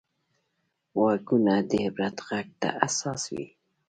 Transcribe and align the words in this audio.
غوږونه 0.97 1.53
د 1.69 1.71
عبرت 1.85 2.17
غږ 2.27 2.47
ته 2.61 2.69
حساس 2.81 3.21
وي 3.33 3.45